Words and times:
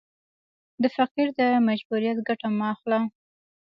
د 0.81 0.83
فقیر 0.95 1.27
د 1.39 1.41
مجبوریت 1.67 2.17
ګټه 2.27 2.47
مه 2.57 2.65
اخله. 2.73 2.99